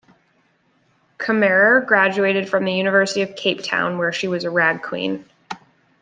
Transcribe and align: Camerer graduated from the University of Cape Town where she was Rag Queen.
Camerer 1.19 1.81
graduated 1.85 2.49
from 2.49 2.65
the 2.65 2.73
University 2.73 3.21
of 3.21 3.35
Cape 3.35 3.61
Town 3.63 3.99
where 3.99 4.11
she 4.11 4.27
was 4.27 4.47
Rag 4.47 4.81
Queen. 4.81 5.25